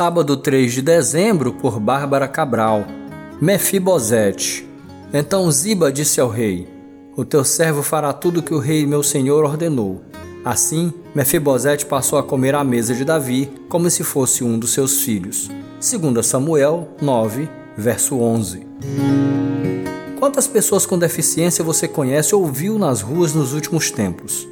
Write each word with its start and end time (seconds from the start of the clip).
Sábado 0.00 0.34
3 0.34 0.72
de 0.72 0.80
dezembro, 0.80 1.52
por 1.52 1.78
Bárbara 1.78 2.26
Cabral. 2.26 2.86
Mefibosete. 3.38 4.66
Então 5.12 5.52
Ziba 5.52 5.92
disse 5.92 6.18
ao 6.22 6.30
rei: 6.30 6.66
O 7.14 7.22
teu 7.22 7.44
servo 7.44 7.82
fará 7.82 8.10
tudo 8.10 8.40
o 8.40 8.42
que 8.42 8.54
o 8.54 8.58
rei 8.58 8.86
meu 8.86 9.02
senhor 9.02 9.44
ordenou. 9.44 10.00
Assim, 10.42 10.90
Mefibosete 11.14 11.84
passou 11.84 12.18
a 12.18 12.22
comer 12.22 12.54
à 12.54 12.64
mesa 12.64 12.94
de 12.94 13.04
Davi, 13.04 13.52
como 13.68 13.90
se 13.90 14.02
fosse 14.02 14.42
um 14.42 14.58
dos 14.58 14.72
seus 14.72 15.02
filhos. 15.02 15.50
2 15.78 16.26
Samuel 16.26 16.88
9, 17.02 17.46
verso 17.76 18.18
11. 18.18 18.66
Quantas 20.18 20.46
pessoas 20.46 20.86
com 20.86 20.98
deficiência 20.98 21.62
você 21.62 21.86
conhece 21.86 22.34
ou 22.34 22.46
viu 22.46 22.78
nas 22.78 23.02
ruas 23.02 23.34
nos 23.34 23.52
últimos 23.52 23.90
tempos? 23.90 24.48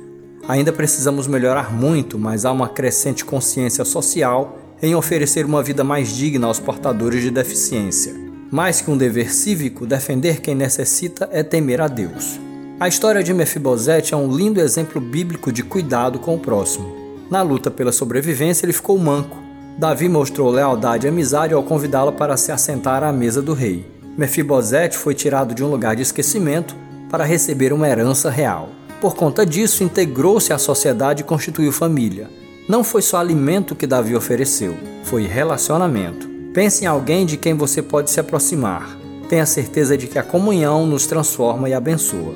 Ainda 0.47 0.75
precisamos 0.75 1.27
melhorar 1.27 1.73
muito, 1.73 2.19
mas 2.19 2.45
há 2.45 2.53
uma 2.53 2.69
crescente 2.69 3.25
consciência 3.25 3.83
social 3.87 4.68
em 4.83 4.95
oferecer 4.95 5.45
uma 5.45 5.63
vida 5.63 5.83
mais 5.83 6.09
digna 6.15 6.47
aos 6.47 6.61
portadores 6.61 7.23
de 7.23 7.31
deficiência. 7.31 8.15
Mais 8.51 8.81
que 8.81 8.91
um 8.91 8.97
dever 8.97 9.33
cívico, 9.33 9.87
defender 9.87 10.41
quem 10.41 10.55
necessita 10.55 11.29
é 11.33 11.43
temer 11.43 11.81
a 11.81 11.89
Deus. 11.89 12.39
A 12.81 12.87
história 12.87 13.23
de 13.23 13.35
Mefibosete 13.35 14.15
é 14.15 14.17
um 14.17 14.35
lindo 14.35 14.61
exemplo 14.61 15.01
bíblico 15.01 15.51
de 15.51 15.63
cuidado 15.63 16.19
com 16.19 16.35
o 16.35 16.39
próximo. 16.39 16.97
Na 17.29 17.43
luta 17.43 17.71
pela 17.71 17.93
sobrevivência, 17.93 18.65
ele 18.65 18.73
ficou 18.73 18.97
manco. 18.97 19.37
Davi 19.77 20.09
mostrou 20.09 20.51
lealdade 20.51 21.07
e 21.07 21.09
amizade 21.09 21.53
ao 21.53 21.63
convidá-lo 21.63 22.13
para 22.13 22.37
se 22.37 22.51
assentar 22.51 23.03
à 23.03 23.13
mesa 23.13 23.43
do 23.43 23.53
rei. 23.53 23.85
Mefibosete 24.17 24.97
foi 24.97 25.15
tirado 25.15 25.55
de 25.55 25.63
um 25.63 25.69
lugar 25.69 25.95
de 25.95 26.03
esquecimento 26.03 26.75
para 27.11 27.25
receber 27.25 27.73
uma 27.73 27.89
herança 27.89 28.31
real. 28.31 28.71
Por 29.01 29.15
conta 29.15 29.45
disso, 29.45 29.85
integrou-se 29.85 30.53
à 30.53 30.59
sociedade 30.59 31.23
e 31.23 31.25
constituiu 31.25 31.71
família. 31.71 32.29
Não 32.69 32.85
foi 32.85 33.01
só 33.01 33.17
alimento 33.17 33.75
que 33.75 33.87
Davi 33.87 34.15
ofereceu, 34.15 34.77
foi 35.03 35.27
relacionamento. 35.27 36.29
Pense 36.53 36.85
em 36.85 36.87
alguém 36.87 37.25
de 37.25 37.39
quem 37.39 37.55
você 37.55 37.81
pode 37.81 38.11
se 38.11 38.21
aproximar. 38.21 38.95
Tenha 39.27 39.47
certeza 39.47 39.97
de 39.97 40.07
que 40.07 40.19
a 40.19 40.23
comunhão 40.23 40.87
nos 40.87 41.07
transforma 41.07 41.67
e 41.71 41.73
abençoa. 41.73 42.35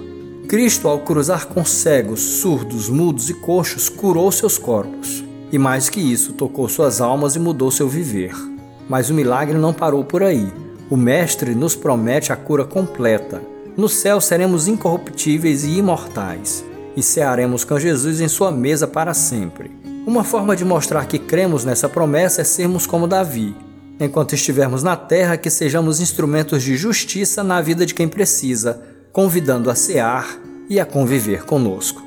Cristo, 0.48 0.88
ao 0.88 1.00
cruzar 1.00 1.48
com 1.48 1.62
cegos, 1.66 2.20
surdos, 2.20 2.88
mudos 2.88 3.28
e 3.28 3.34
coxos, 3.34 3.90
curou 3.90 4.32
seus 4.32 4.56
corpos. 4.56 5.22
E 5.52 5.58
mais 5.58 5.90
que 5.90 6.00
isso, 6.00 6.32
tocou 6.32 6.66
suas 6.66 7.02
almas 7.02 7.36
e 7.36 7.38
mudou 7.38 7.70
seu 7.70 7.86
viver. 7.86 8.34
Mas 8.88 9.10
o 9.10 9.14
milagre 9.14 9.58
não 9.58 9.74
parou 9.74 10.02
por 10.02 10.22
aí. 10.22 10.50
O 10.88 10.96
Mestre 10.96 11.54
nos 11.54 11.76
promete 11.76 12.32
a 12.32 12.36
cura 12.36 12.64
completa. 12.64 13.42
No 13.76 13.86
céu 13.86 14.18
seremos 14.18 14.66
incorruptíveis 14.66 15.62
e 15.64 15.76
imortais, 15.76 16.64
e 16.96 17.02
cearemos 17.02 17.64
com 17.64 17.78
Jesus 17.78 18.18
em 18.18 18.28
sua 18.28 18.50
mesa 18.50 18.86
para 18.86 19.12
sempre. 19.12 19.91
Uma 20.04 20.24
forma 20.24 20.56
de 20.56 20.64
mostrar 20.64 21.06
que 21.06 21.18
cremos 21.18 21.64
nessa 21.64 21.88
promessa 21.88 22.40
é 22.40 22.44
sermos 22.44 22.86
como 22.86 23.06
Davi. 23.06 23.54
Enquanto 24.00 24.34
estivermos 24.34 24.82
na 24.82 24.96
terra, 24.96 25.36
que 25.36 25.48
sejamos 25.48 26.00
instrumentos 26.00 26.64
de 26.64 26.76
justiça 26.76 27.44
na 27.44 27.60
vida 27.60 27.86
de 27.86 27.94
quem 27.94 28.08
precisa, 28.08 28.82
convidando 29.12 29.70
a 29.70 29.76
cear 29.76 30.40
e 30.68 30.80
a 30.80 30.84
conviver 30.84 31.44
conosco. 31.44 32.02